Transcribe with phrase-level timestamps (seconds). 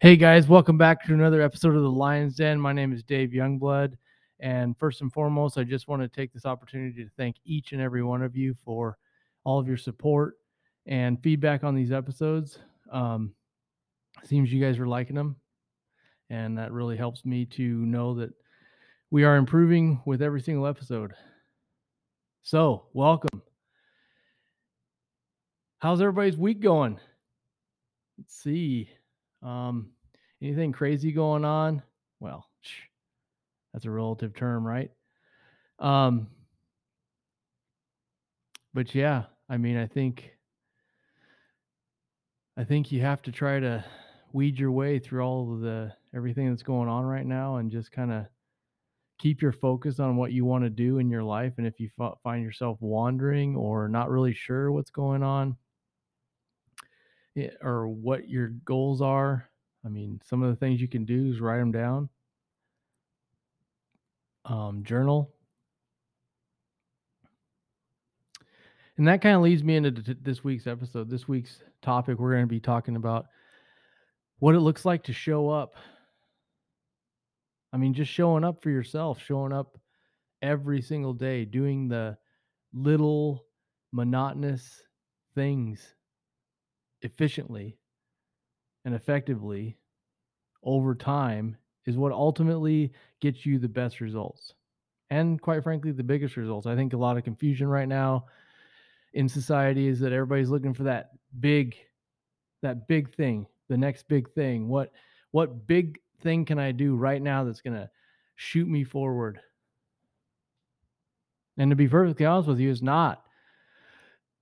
[0.00, 2.60] Hey guys, welcome back to another episode of the Lions Den.
[2.60, 3.94] My name is Dave Youngblood.
[4.38, 7.82] And first and foremost, I just want to take this opportunity to thank each and
[7.82, 8.96] every one of you for
[9.42, 10.36] all of your support
[10.86, 12.60] and feedback on these episodes.
[12.92, 13.34] Um,
[14.22, 15.34] seems you guys are liking them,
[16.30, 18.30] and that really helps me to know that
[19.10, 21.12] we are improving with every single episode.
[22.44, 23.42] So, welcome.
[25.80, 27.00] How's everybody's week going?
[28.16, 28.90] Let's see.
[29.42, 29.90] Um,
[30.42, 31.82] anything crazy going on?
[32.20, 32.46] Well,
[33.72, 34.90] that's a relative term, right?
[35.78, 36.28] Um,
[38.74, 40.32] but yeah, I mean, I think
[42.56, 43.84] I think you have to try to
[44.32, 47.92] weed your way through all of the everything that's going on right now and just
[47.92, 48.26] kind of
[49.18, 51.88] keep your focus on what you want to do in your life and if you
[52.00, 55.56] f- find yourself wandering or not really sure what's going on
[57.62, 59.48] or what your goals are
[59.84, 62.08] i mean some of the things you can do is write them down
[64.44, 65.30] um, journal
[68.98, 71.08] And that kind of leads me into t- this week's episode.
[71.08, 73.26] This week's topic, we're going to be talking about
[74.40, 75.74] what it looks like to show up.
[77.72, 79.78] I mean, just showing up for yourself, showing up
[80.42, 82.18] every single day, doing the
[82.72, 83.44] little
[83.92, 84.82] monotonous
[85.36, 85.94] things
[87.02, 87.78] efficiently
[88.84, 89.78] and effectively
[90.62, 94.54] over time is what ultimately gets you the best results.
[95.10, 96.66] And quite frankly, the biggest results.
[96.66, 98.26] I think a lot of confusion right now
[99.14, 101.76] in society is that everybody's looking for that big
[102.62, 104.92] that big thing the next big thing what
[105.30, 107.88] what big thing can i do right now that's going to
[108.36, 109.40] shoot me forward
[111.56, 113.24] and to be perfectly honest with you it's not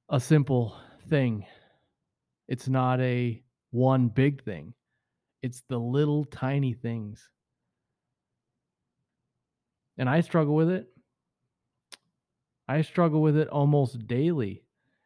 [0.09, 0.77] a simple
[1.09, 1.45] thing
[2.49, 4.73] it's not a one big thing
[5.43, 7.29] it's the little tiny things
[9.99, 10.89] and i struggle with it
[12.69, 14.65] I struggle with it almost daily.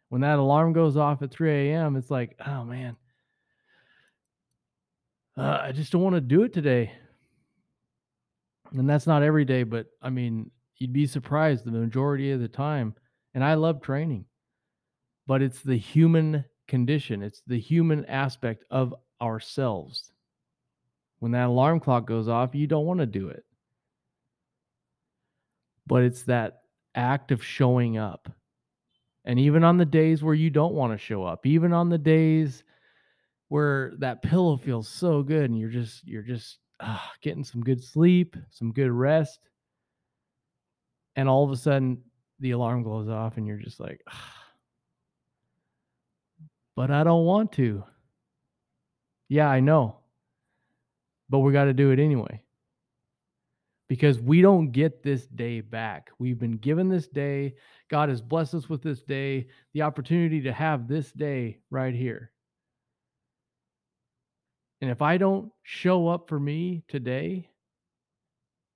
[0.08, 2.96] When that alarm goes off at 3 a.m., it's like, oh man,
[5.36, 6.92] uh, I just don't want to do it today.
[8.72, 12.48] And that's not every day, but I mean, you'd be surprised the majority of the
[12.48, 12.94] time.
[13.34, 14.24] And I love training,
[15.26, 20.12] but it's the human condition, it's the human aspect of ourselves.
[21.18, 23.44] When that alarm clock goes off, you don't want to do it.
[25.86, 26.62] But it's that
[26.94, 28.32] act of showing up.
[29.26, 31.98] And even on the days where you don't want to show up, even on the
[31.98, 32.64] days
[33.48, 37.84] where that pillow feels so good and you're just you're just uh, getting some good
[37.84, 39.40] sleep, some good rest,
[41.16, 42.00] and all of a sudden
[42.38, 44.00] the alarm goes off and you're just like,
[46.80, 47.84] but I don't want to.
[49.28, 49.98] Yeah, I know.
[51.28, 52.42] But we got to do it anyway
[53.86, 56.08] because we don't get this day back.
[56.18, 57.56] We've been given this day.
[57.90, 62.32] God has blessed us with this day, the opportunity to have this day right here.
[64.80, 67.50] And if I don't show up for me today,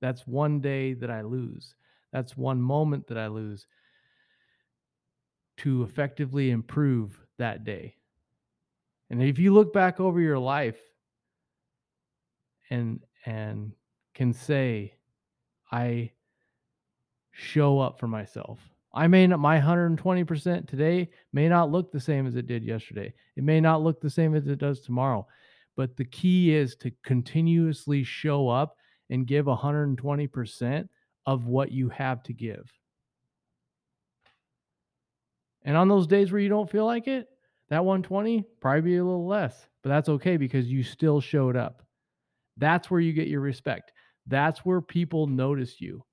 [0.02, 1.74] that's one day that I lose.
[2.12, 3.66] That's one moment that I lose
[5.56, 7.96] to effectively improve that day.
[9.10, 10.78] And if you look back over your life
[12.70, 13.72] and and
[14.14, 14.94] can say
[15.70, 16.12] I
[17.32, 18.60] show up for myself.
[18.94, 23.12] I may not, my 120% today may not look the same as it did yesterday.
[23.36, 25.26] It may not look the same as it does tomorrow.
[25.76, 28.76] But the key is to continuously show up
[29.10, 30.88] and give 120%
[31.26, 32.70] of what you have to give.
[35.64, 37.28] And on those days where you don't feel like it,
[37.70, 41.82] that 120 probably be a little less, but that's okay because you still showed up.
[42.56, 43.92] That's where you get your respect.
[44.26, 46.04] That's where people notice you.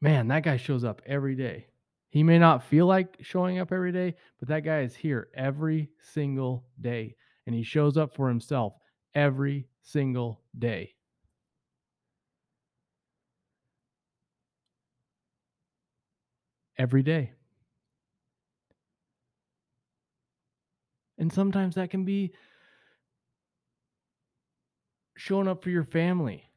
[0.00, 1.66] Man, that guy shows up every day.
[2.10, 5.90] He may not feel like showing up every day, but that guy is here every
[6.00, 7.14] single day.
[7.46, 8.74] And he shows up for himself
[9.14, 10.94] every single day.
[16.78, 17.32] Every day.
[21.18, 22.32] And sometimes that can be
[25.16, 26.50] showing up for your family,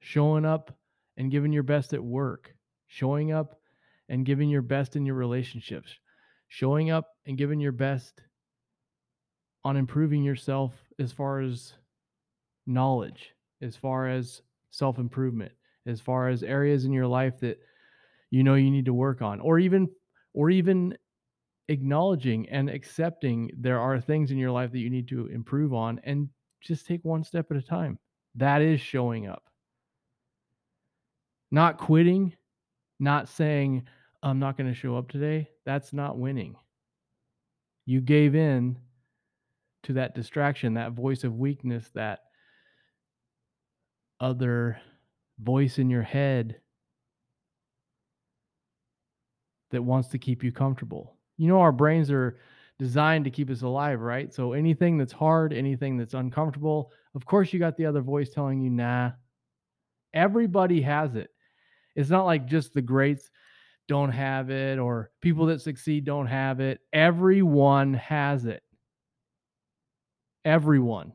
[0.00, 0.74] showing up
[1.18, 2.54] and giving your best at work,
[2.86, 3.60] showing up
[4.08, 5.94] and giving your best in your relationships,
[6.48, 8.22] showing up and giving your best
[9.64, 11.74] on improving yourself as far as
[12.66, 14.40] knowledge, as far as
[14.70, 15.52] self improvement,
[15.86, 17.60] as far as areas in your life that
[18.32, 19.88] you know you need to work on, or even,
[20.32, 20.96] or even
[21.68, 26.00] acknowledging and accepting there are things in your life that you need to improve on
[26.04, 26.28] and
[26.62, 27.98] just take one step at a time.
[28.34, 29.44] That is showing up.
[31.50, 32.32] Not quitting,
[32.98, 33.82] not saying,
[34.22, 35.50] I'm not going to show up today.
[35.66, 36.56] That's not winning.
[37.84, 38.78] You gave in
[39.82, 42.20] to that distraction, that voice of weakness, that
[44.20, 44.80] other
[45.38, 46.61] voice in your head
[49.72, 51.16] that wants to keep you comfortable.
[51.36, 52.38] You know, our brains are
[52.78, 54.32] designed to keep us alive, right?
[54.32, 58.60] So anything that's hard, anything that's uncomfortable, of course, you got the other voice telling
[58.60, 59.12] you, nah.
[60.14, 61.30] Everybody has it.
[61.96, 63.30] It's not like just the greats
[63.88, 66.80] don't have it or people that succeed don't have it.
[66.92, 68.62] Everyone has it.
[70.44, 71.12] Everyone.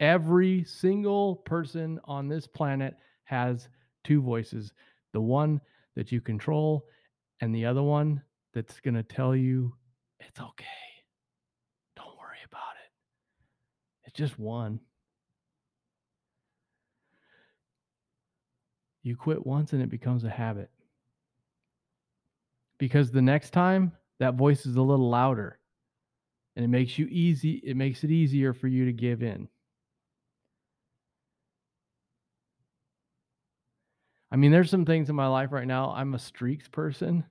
[0.00, 2.94] Every single person on this planet
[3.24, 3.68] has
[4.04, 4.72] two voices
[5.12, 5.60] the one
[5.96, 6.86] that you control
[7.40, 8.22] and the other one
[8.54, 9.74] that's going to tell you
[10.20, 10.64] it's okay.
[11.96, 14.06] Don't worry about it.
[14.06, 14.80] It's just one.
[19.02, 20.70] You quit once and it becomes a habit.
[22.78, 25.58] Because the next time that voice is a little louder
[26.56, 29.48] and it makes you easy it makes it easier for you to give in.
[34.30, 35.90] I mean, there's some things in my life right now.
[35.90, 37.24] I'm a streaks person.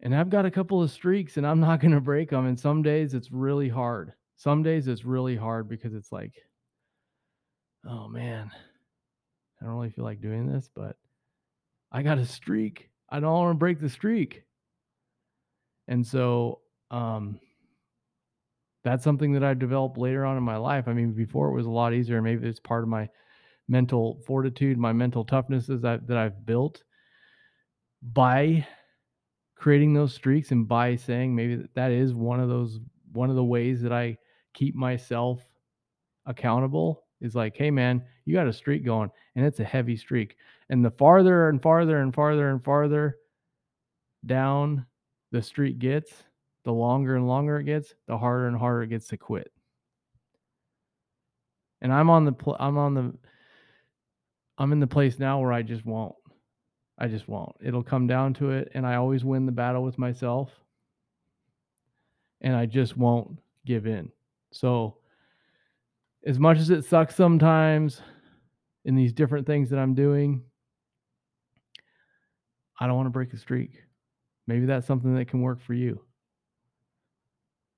[0.00, 2.46] And I've got a couple of streaks and I'm not going to break them.
[2.46, 4.12] And some days it's really hard.
[4.36, 6.34] Some days it's really hard because it's like,
[7.88, 8.50] oh man,
[9.60, 10.96] I don't really feel like doing this, but
[11.92, 12.90] I got a streak.
[13.08, 14.42] I don't want to break the streak.
[15.86, 16.60] And so,
[16.90, 17.38] um,
[18.84, 20.88] that's something that I developed later on in my life.
[20.88, 22.20] I mean, before it was a lot easier.
[22.20, 23.08] Maybe it's part of my
[23.72, 26.82] mental fortitude, my mental toughnesses that, that I've built
[28.02, 28.66] by
[29.56, 32.78] creating those streaks and by saying maybe that, is one of those
[33.12, 34.18] one of the ways that I
[34.52, 35.40] keep myself
[36.26, 40.36] accountable is like, hey man, you got a streak going and it's a heavy streak.
[40.68, 43.16] And the farther and farther and farther and farther
[44.26, 44.84] down
[45.30, 46.12] the streak gets,
[46.64, 49.50] the longer and longer it gets, the harder and harder it gets to quit.
[51.80, 53.12] And I'm on the I'm on the
[54.58, 56.14] I'm in the place now where I just won't.
[56.98, 57.56] I just won't.
[57.60, 60.50] It'll come down to it and I always win the battle with myself.
[62.40, 64.10] And I just won't give in.
[64.52, 64.98] So
[66.24, 68.00] as much as it sucks sometimes
[68.84, 70.42] in these different things that I'm doing,
[72.78, 73.82] I don't want to break a streak.
[74.46, 76.04] Maybe that's something that can work for you.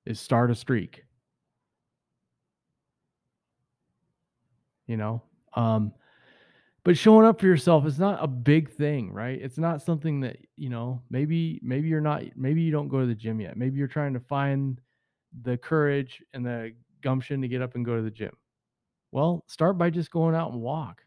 [0.07, 1.05] Is start a streak.
[4.87, 5.23] You know,
[5.55, 5.93] um,
[6.85, 9.41] but showing up for yourself is not a big thing, right?
[9.41, 11.03] It's not something that you know.
[11.11, 12.23] Maybe maybe you're not.
[12.37, 13.57] Maybe you don't go to the gym yet.
[13.57, 14.81] Maybe you're trying to find
[15.43, 16.73] the courage and the
[17.03, 18.37] gumption to get up and go to the gym.
[19.13, 21.03] Well, start by just going out and walk.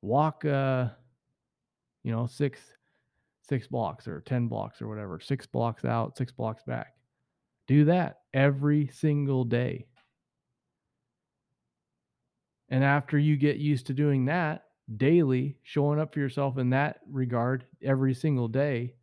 [0.00, 0.88] Walk, uh,
[2.02, 2.60] you know, six
[3.48, 6.94] six blocks or 10 blocks or whatever, six blocks out, six blocks back.
[7.66, 9.86] Do that every single day.
[12.68, 14.64] And after you get used to doing that
[14.96, 18.94] daily, showing up for yourself in that regard every single day,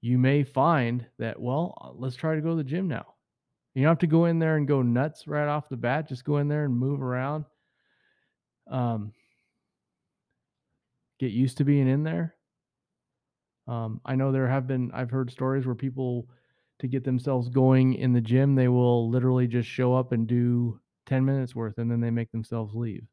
[0.00, 3.06] you may find that, well, uh, let's try to go to the gym now.
[3.74, 6.08] You don't have to go in there and go nuts right off the bat.
[6.08, 7.44] Just go in there and move around.
[8.70, 9.12] Um,
[11.18, 12.34] get used to being in there.
[13.66, 16.28] Um, I know there have been, I've heard stories where people,
[16.80, 20.80] to get themselves going in the gym, they will literally just show up and do
[21.06, 23.06] 10 minutes worth and then they make themselves leave.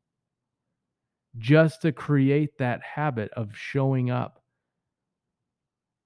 [1.38, 4.42] Just to create that habit of showing up.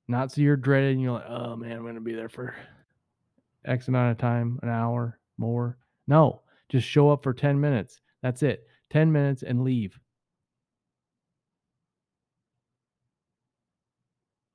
[0.08, 2.56] Not so you're dreaded and you're like, oh man, I'm going to be there for
[3.66, 5.78] X amount of time, an hour, more.
[6.08, 8.02] No, just show up for 10 minutes.
[8.22, 8.68] That's it.
[8.90, 9.98] 10 minutes and leave.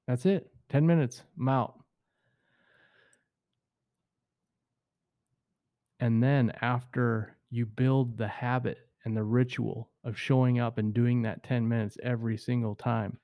[0.07, 0.51] That's it.
[0.71, 1.23] 10 minutes.
[1.39, 1.81] I'm out.
[6.01, 11.23] And then after you build the habit and the ritual of showing up and doing
[11.23, 13.19] that 10 minutes every single time,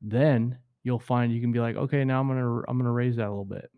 [0.00, 2.90] then you'll find you can be like, okay, now I'm going to I'm going to
[2.90, 3.70] raise that a little bit.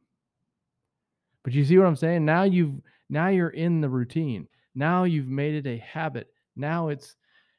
[1.43, 2.25] But you see what I'm saying?
[2.25, 4.47] Now you've now you're in the routine.
[4.75, 6.29] Now you've made it a habit.
[6.57, 7.17] Now it's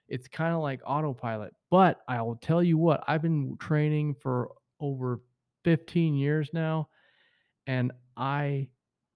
[0.07, 1.53] it's kind of like autopilot.
[1.69, 5.21] But I will tell you what, I've been training for over
[5.63, 6.89] 15 years now
[7.67, 8.67] and I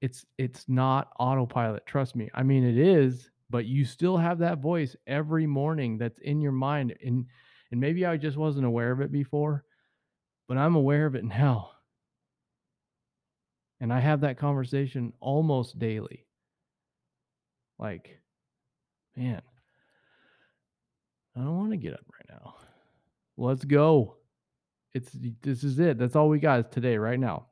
[0.01, 1.85] it's it's not autopilot.
[1.85, 2.29] Trust me.
[2.33, 6.51] I mean it is, but you still have that voice every morning that's in your
[6.51, 7.25] mind and
[7.71, 9.65] and maybe I just wasn't aware of it before,
[10.47, 11.71] But I'm aware of it now.
[13.79, 16.25] And I have that conversation almost daily.
[17.77, 18.19] Like,
[19.17, 19.41] man,
[21.35, 22.55] I don't want to get up right now.
[23.37, 24.15] Let's go.
[24.93, 25.11] It's
[25.41, 25.97] this is it.
[25.97, 27.47] That's all we got is today, right now.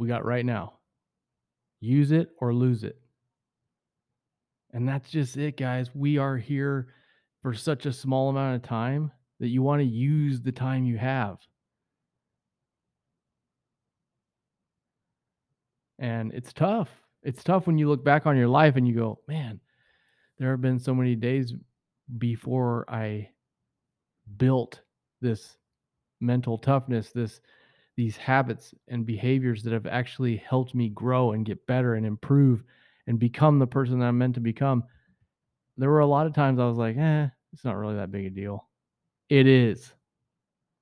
[0.00, 0.78] We got right now.
[1.80, 2.98] Use it or lose it.
[4.72, 5.90] And that's just it, guys.
[5.94, 6.94] We are here
[7.42, 10.96] for such a small amount of time that you want to use the time you
[10.96, 11.36] have.
[15.98, 16.88] And it's tough.
[17.22, 19.60] It's tough when you look back on your life and you go, man,
[20.38, 21.52] there have been so many days
[22.16, 23.28] before I
[24.38, 24.80] built
[25.20, 25.58] this
[26.22, 27.42] mental toughness, this
[28.00, 32.64] these habits and behaviors that have actually helped me grow and get better and improve
[33.06, 34.84] and become the person that I'm meant to become.
[35.76, 38.24] There were a lot of times I was like, eh, it's not really that big
[38.24, 38.66] a deal.
[39.28, 39.92] It is.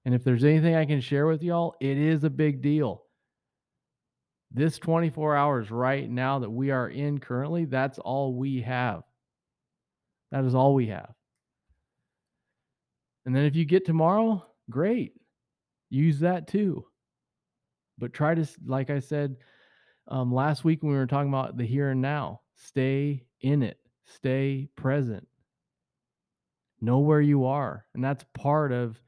[0.05, 3.03] And if there's anything I can share with y'all, it is a big deal.
[4.53, 9.03] This 24 hours right now that we are in currently, that's all we have.
[10.31, 11.13] That is all we have.
[13.27, 15.15] And then if you get tomorrow, great.
[15.91, 16.85] Use that too.
[17.99, 19.37] But try to, like I said
[20.07, 23.78] um, last week when we were talking about the here and now, stay in it,
[24.05, 25.26] stay present,
[26.81, 27.85] know where you are.
[27.95, 29.00] And that's part of,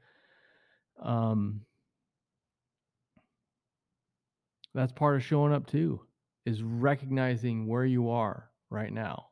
[1.01, 1.61] um,
[4.73, 6.01] that's part of showing up too,
[6.45, 9.27] is recognizing where you are right now.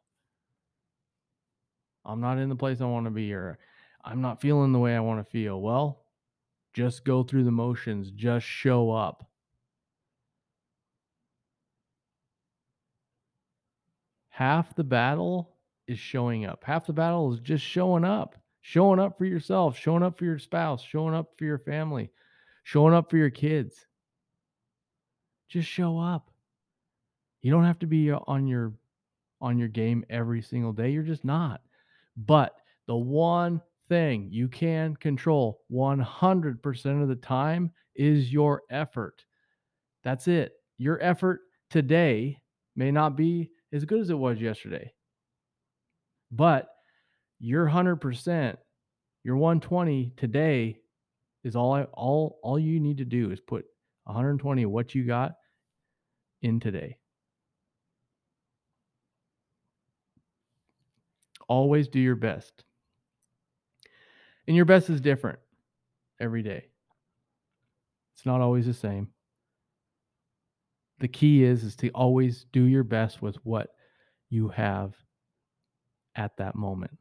[2.05, 3.59] I'm not in the place I want to be, or
[4.03, 5.61] I'm not feeling the way I want to feel.
[5.61, 6.05] Well,
[6.73, 9.28] just go through the motions, just show up.
[14.39, 16.63] Half the battle is showing up.
[16.63, 18.38] Half the battle is just showing up.
[18.62, 22.10] Showing up for yourself, showing up for your spouse, showing up for your family,
[22.63, 23.86] showing up for your kids.
[25.50, 26.31] Just show up.
[27.41, 28.72] You don't have to be uh, on your
[29.41, 30.91] on your game every single day.
[30.91, 31.60] You're just not.
[32.15, 32.55] But
[32.88, 39.25] the one thing you can control 100% of the time is your effort.
[40.05, 40.53] That's it.
[40.77, 42.39] Your effort today
[42.77, 44.91] may not be as good as it was yesterday.
[46.31, 46.69] But
[47.39, 48.57] your 100%,
[49.23, 50.79] your 120 today
[51.43, 53.65] is all I, all all you need to do is put
[54.03, 55.35] 120 of what you got
[56.41, 56.97] in today.
[61.47, 62.63] Always do your best.
[64.47, 65.39] And your best is different
[66.19, 66.65] every day.
[68.15, 69.09] It's not always the same.
[70.99, 73.69] The key is is to always do your best with what
[74.29, 74.93] you have
[76.15, 76.97] at that moment.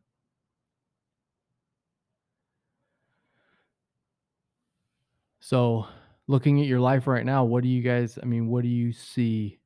[5.41, 5.87] So,
[6.27, 8.93] looking at your life right now, what do you guys, I mean, what do you
[8.93, 9.59] see?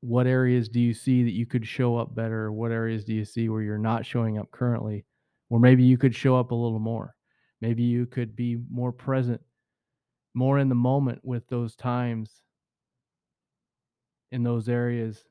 [0.00, 2.52] What areas do you see that you could show up better?
[2.52, 5.04] What areas do you see where you're not showing up currently?
[5.50, 7.14] Or maybe you could show up a little more.
[7.60, 9.40] Maybe you could be more present,
[10.32, 12.40] more in the moment with those times
[14.30, 15.24] in those areas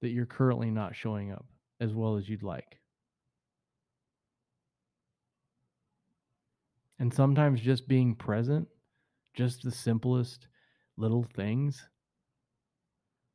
[0.00, 1.46] that you're currently not showing up
[1.80, 2.78] as well as you'd like.
[6.98, 8.66] And sometimes just being present,
[9.34, 10.48] just the simplest
[10.96, 11.88] little things,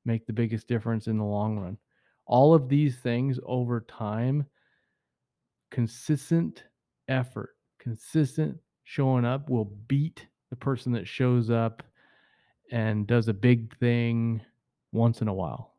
[0.06, 1.78] make the biggest difference in the long run.
[2.26, 4.46] All of these things over time,
[5.72, 6.64] consistent
[7.08, 11.84] effort, consistent showing up will beat the person that shows up
[12.72, 14.42] and does a big thing
[14.94, 15.74] once in a while.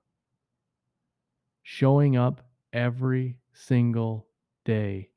[1.62, 2.42] Showing up
[2.72, 4.26] every single
[4.64, 5.10] day,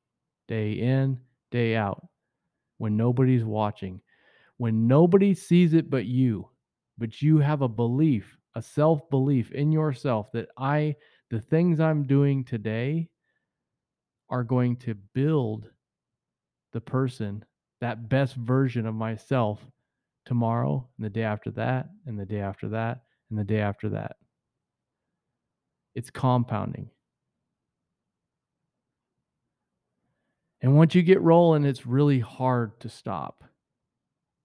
[0.48, 1.20] day in,
[1.52, 2.08] day out,
[2.78, 4.00] when nobody's watching,
[4.58, 6.48] when nobody sees it but you,
[6.98, 10.96] but you have a belief, a self belief in yourself that I,
[11.30, 13.10] the things I'm doing today
[14.30, 15.70] are going to build
[16.72, 17.44] the person,
[17.82, 19.60] that best version of myself
[20.26, 23.90] tomorrow and the day after that and the day after that and the day after
[23.90, 24.18] that
[25.98, 26.92] it's compounding.
[30.62, 33.44] And once you get rolling, it's really hard to stop.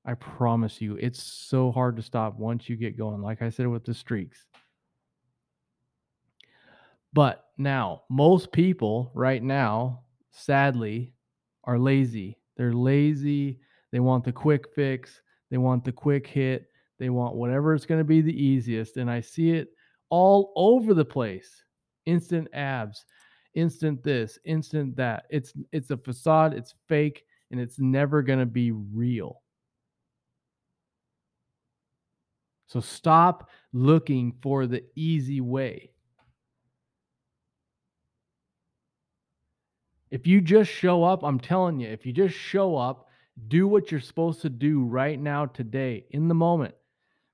[0.06, 3.20] I promise you, it's so hard to stop once you get going.
[3.20, 4.46] Like I said with the streaks.
[7.12, 11.12] But now, most people right now, sadly,
[11.64, 12.38] are lazy.
[12.56, 13.60] They're lazy.
[13.90, 15.20] They want the quick fix.
[15.50, 16.71] They want the quick hit.
[17.02, 18.96] They want whatever is going to be the easiest.
[18.96, 19.70] And I see it
[20.08, 21.64] all over the place.
[22.06, 23.04] Instant abs,
[23.54, 25.24] instant this, instant that.
[25.28, 29.42] It's it's a facade, it's fake, and it's never going to be real.
[32.68, 35.90] So stop looking for the easy way.
[40.12, 43.08] If you just show up, I'm telling you, if you just show up,
[43.48, 46.76] do what you're supposed to do right now, today, in the moment,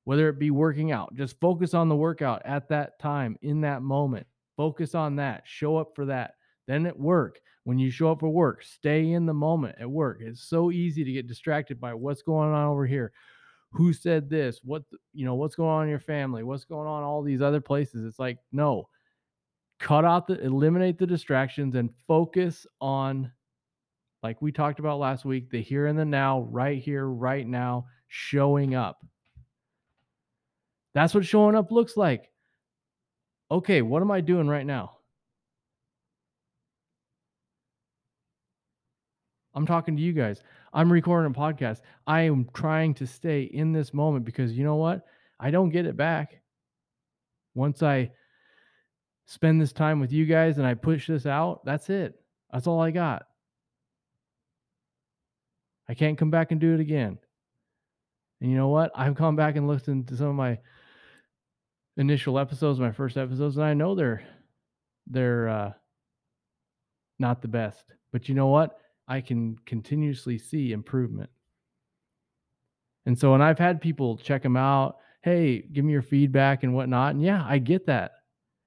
[0.09, 3.83] whether it be working out, just focus on the workout at that time, in that
[3.83, 4.27] moment.
[4.57, 5.43] Focus on that.
[5.45, 6.33] Show up for that.
[6.67, 10.21] Then at work, when you show up for work, stay in the moment at work.
[10.23, 13.13] It's so easy to get distracted by what's going on over here.
[13.73, 14.61] Who said this?
[14.65, 16.43] What, you know, what's going on in your family?
[16.43, 18.07] What's going on all these other places?
[18.07, 18.89] It's like, no,
[19.79, 23.31] cut out the eliminate the distractions and focus on
[24.23, 27.85] like we talked about last week the here and the now right here right now
[28.09, 29.05] showing up
[30.95, 32.31] that's what showing up looks like
[33.51, 34.97] okay what am i doing right now
[39.55, 40.43] i'm talking to you guys
[40.73, 44.77] i'm recording a podcast i am trying to stay in this moment because you know
[44.77, 45.05] what
[45.41, 46.41] i don't get it back
[47.55, 48.11] once i
[49.29, 52.19] spend this time with you guys and I push this out, that's it.
[52.51, 53.27] That's all I got.
[55.87, 57.19] I can't come back and do it again.
[58.41, 58.91] And you know what?
[58.95, 60.59] I've come back and listened to some of my
[61.99, 64.23] initial episodes, my first episodes, and I know they're
[65.07, 65.73] they're uh,
[67.19, 67.85] not the best.
[68.13, 68.79] But you know what?
[69.07, 71.31] I can continuously see improvement.
[73.07, 76.75] And so when I've had people check them out, hey, give me your feedback and
[76.75, 77.15] whatnot.
[77.15, 78.13] And yeah, I get that.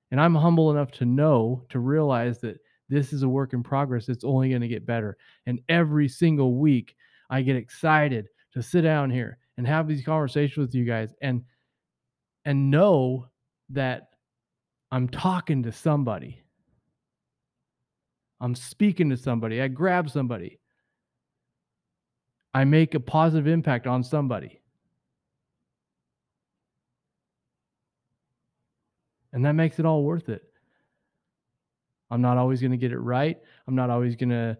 [0.09, 2.59] And I'm humble enough to know, to realize that
[2.89, 4.09] this is a work in progress.
[4.09, 5.15] It's only going to get better.
[5.45, 6.95] And every single week,
[7.29, 11.43] I get excited to sit down here and have these conversations with you guys and
[12.45, 13.27] and know
[13.69, 14.09] that
[14.91, 16.41] I'm talking to somebody.
[18.39, 19.61] I'm speaking to somebody.
[19.61, 20.59] I grab somebody.
[22.53, 24.61] I make a positive impact on somebody.
[29.31, 30.43] And that makes it all worth it.
[32.09, 33.37] I'm not always going to get it right.
[33.67, 34.57] I'm not always going to,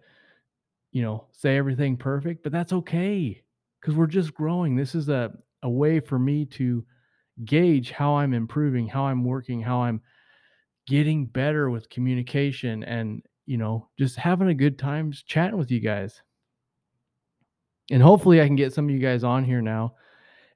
[0.92, 3.42] you know, say everything perfect, but that's okay
[3.80, 4.74] because we're just growing.
[4.74, 6.82] This is a, a way for me to
[7.44, 10.00] gauge how I'm improving, how I'm working, how I'm
[10.86, 15.80] getting better with communication and, you know, just having a good time chatting with you
[15.80, 16.22] guys.
[17.90, 19.94] And hopefully I can get some of you guys on here now.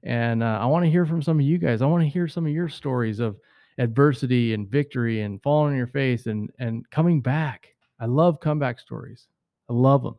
[0.03, 1.81] And uh, I want to hear from some of you guys.
[1.81, 3.37] I want to hear some of your stories of,
[3.77, 7.67] adversity and victory and falling on your face and and coming back.
[7.99, 9.27] I love comeback stories.
[9.69, 10.15] I love them.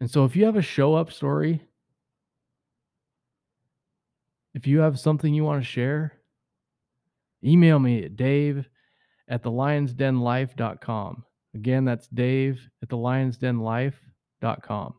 [0.00, 1.62] And so if you have a show up story,
[4.56, 6.14] if you have something you want to share,
[7.44, 8.66] email me at dave
[9.28, 11.24] at the lionsdenlife.com.
[11.54, 14.94] Again, that's dave at the lionsdenlife.com.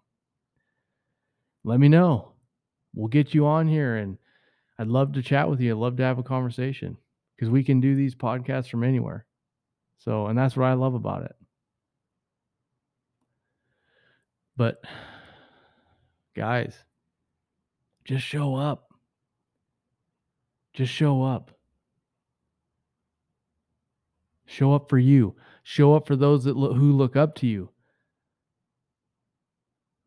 [1.63, 2.33] Let me know.
[2.93, 4.19] We'll get you on here and
[4.77, 5.71] I'd love to chat with you.
[5.71, 6.95] I'd love to have a conversation
[7.35, 9.25] because we can do these podcasts from anywhere.
[9.97, 11.35] So, and that's what I love about it.
[14.55, 14.83] But,
[16.35, 16.77] guys,
[18.05, 18.86] just show up.
[20.77, 21.49] Just show up.
[24.45, 25.35] Show up for you.
[25.63, 27.71] Show up for those that lo- who look up to you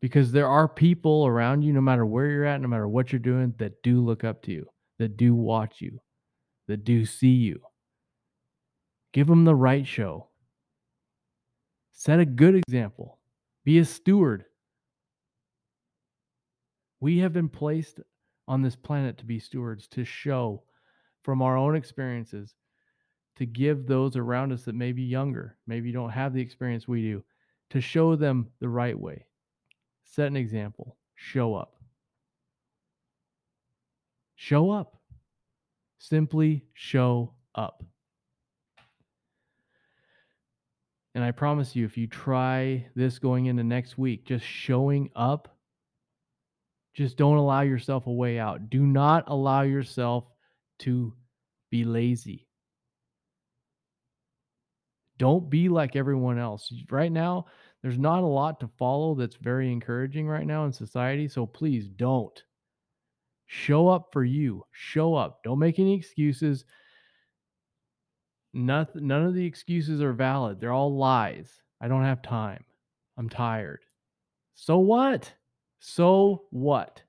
[0.01, 3.19] because there are people around you, no matter where you're at, no matter what you're
[3.19, 4.65] doing, that do look up to you,
[4.97, 5.99] that do watch you,
[6.69, 7.59] that do see you.
[9.11, 10.29] Give them the right show.
[11.91, 13.19] Set a good example.
[13.65, 14.45] Be a steward.
[17.01, 17.99] We have been placed
[18.51, 20.63] on this planet to be stewards, to show
[21.23, 22.55] from our own experiences,
[23.37, 27.01] to give those around us that may be younger, maybe don't have the experience we
[27.01, 27.23] do,
[27.69, 29.25] to show them the right way
[30.11, 30.97] Set an example.
[31.15, 31.75] Show up.
[34.35, 34.97] Show up.
[35.99, 37.81] Simply show up.
[41.15, 45.57] And I promise you, if you try this going into next week, just showing up,
[46.93, 48.69] just don't allow yourself a way out.
[48.69, 50.25] Do not allow yourself
[50.79, 51.13] to
[51.69, 52.47] be lazy.
[55.17, 56.73] Don't be like everyone else.
[56.89, 57.45] Right now,
[57.81, 61.27] there's not a lot to follow that's very encouraging right now in society.
[61.27, 62.43] So please don't.
[63.45, 64.63] Show up for you.
[64.71, 65.43] Show up.
[65.43, 66.65] Don't make any excuses.
[68.53, 70.59] Nothing, none of the excuses are valid.
[70.59, 71.51] They're all lies.
[71.79, 72.63] I don't have time.
[73.17, 73.81] I'm tired.
[74.55, 75.33] So what?
[75.81, 77.01] So what?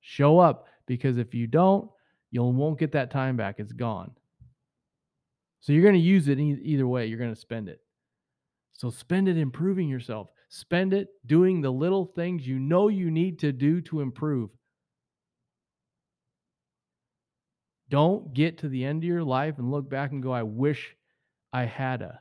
[0.00, 1.90] Show up because if you don't,
[2.30, 3.56] you won't get that time back.
[3.58, 4.12] It's gone.
[5.60, 7.06] So you're going to use it either way.
[7.06, 7.80] You're going to spend it.
[8.72, 10.28] So spend it improving yourself.
[10.48, 14.50] Spend it doing the little things you know you need to do to improve.
[17.88, 20.94] Don't get to the end of your life and look back and go, I wish
[21.52, 22.20] I had a.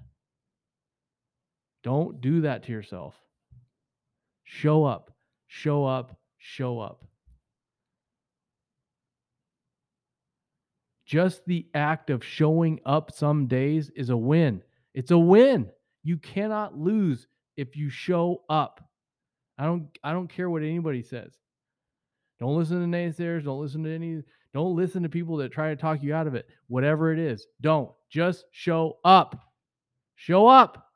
[1.84, 3.16] Don't do that to yourself.
[4.44, 5.12] Show up,
[5.48, 7.06] show up, show up.
[11.06, 14.62] Just the act of showing up some days is a win.
[14.94, 15.70] It's a win.
[16.04, 18.84] You cannot lose if you show up.
[19.58, 21.34] I don't I don't care what anybody says.
[22.40, 25.76] Don't listen to naysayers, don't listen to any don't listen to people that try to
[25.76, 26.48] talk you out of it.
[26.68, 27.92] Whatever it is, don't.
[28.10, 29.36] Just show up.
[30.16, 30.93] Show up.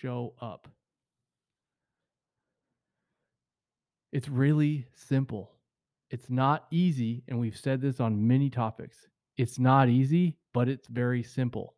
[0.00, 0.66] Show up.
[4.12, 5.52] It's really simple.
[6.08, 8.96] It's not easy, and we've said this on many topics.
[9.36, 11.74] It's not easy, but it's very simple.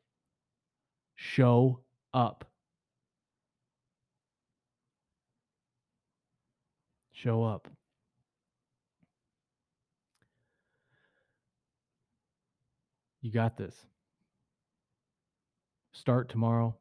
[1.17, 1.81] Show
[2.15, 2.45] up.
[7.13, 7.69] Show up.
[13.21, 13.75] You got this.
[15.93, 16.77] Start tomorrow.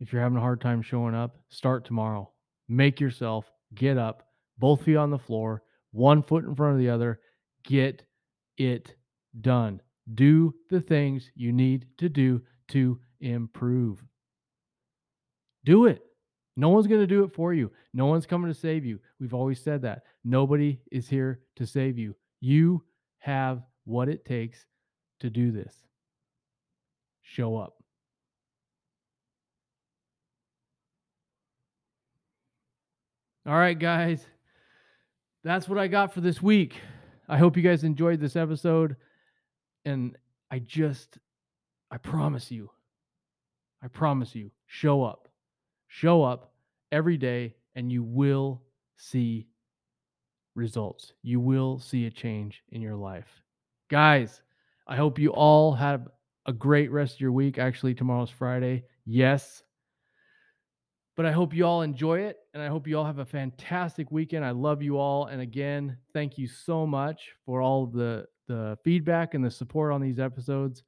[0.00, 2.30] If you're having a hard time showing up, start tomorrow.
[2.68, 6.90] Make yourself get up, both feet on the floor, one foot in front of the
[6.90, 7.20] other.
[7.64, 8.04] Get
[8.56, 8.94] it
[9.40, 9.80] done.
[10.14, 14.02] Do the things you need to do to improve.
[15.64, 16.02] Do it.
[16.56, 17.70] No one's going to do it for you.
[17.92, 18.98] No one's coming to save you.
[19.20, 20.02] We've always said that.
[20.24, 22.16] Nobody is here to save you.
[22.40, 22.84] You
[23.18, 24.66] have what it takes
[25.20, 25.74] to do this.
[27.22, 27.77] Show up.
[33.48, 34.26] All right, guys.
[35.42, 36.74] That's what I got for this week.
[37.30, 38.96] I hope you guys enjoyed this episode.
[39.86, 40.18] And
[40.50, 41.16] I just,
[41.90, 42.68] I promise you,
[43.82, 45.28] I promise you, show up.
[45.86, 46.52] Show up
[46.92, 48.60] every day and you will
[48.98, 49.46] see
[50.54, 51.14] results.
[51.22, 53.40] You will see a change in your life.
[53.88, 54.42] Guys,
[54.86, 56.06] I hope you all have
[56.44, 57.56] a great rest of your week.
[57.56, 58.84] Actually, tomorrow's Friday.
[59.06, 59.62] Yes.
[61.18, 64.12] But I hope you all enjoy it and I hope you all have a fantastic
[64.12, 64.44] weekend.
[64.44, 65.26] I love you all.
[65.26, 70.00] And again, thank you so much for all the the feedback and the support on
[70.00, 70.84] these episodes.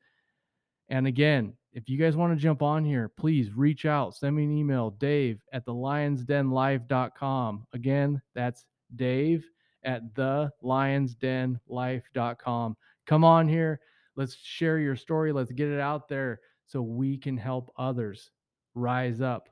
[0.88, 4.44] And again, if you guys want to jump on here, please reach out, send me
[4.44, 7.66] an email, Dave at the lionsdenlife.com.
[7.72, 9.44] Again, that's Dave
[9.82, 12.76] at the lionsdenlife.com.
[13.04, 13.80] Come on here.
[14.14, 15.32] Let's share your story.
[15.32, 16.38] Let's get it out there
[16.68, 18.30] so we can help others
[18.76, 19.48] rise up.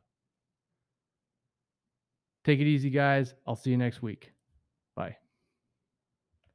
[2.48, 3.34] Take it easy, guys.
[3.46, 4.32] I'll see you next week.
[4.96, 5.18] Bye.